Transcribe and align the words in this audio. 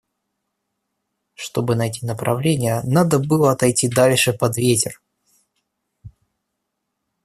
Чтобы 1.35 1.75
найти 1.75 2.07
направление, 2.07 2.81
надо 2.85 3.19
было 3.19 3.51
отойти 3.51 3.87
дальше 3.87 4.33
под 4.33 4.57
ветер. 4.57 4.99